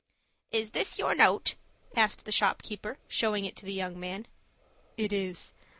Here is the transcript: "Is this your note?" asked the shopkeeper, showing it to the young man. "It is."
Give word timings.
"Is 0.51 0.71
this 0.71 0.97
your 0.97 1.13
note?" 1.13 1.53
asked 1.95 2.25
the 2.25 2.31
shopkeeper, 2.31 2.97
showing 3.07 3.45
it 3.45 3.55
to 3.57 3.67
the 3.67 3.71
young 3.73 3.99
man. 3.99 4.25
"It 4.97 5.13
is." 5.13 5.53